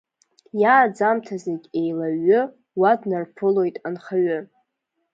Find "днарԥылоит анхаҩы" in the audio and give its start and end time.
2.99-4.39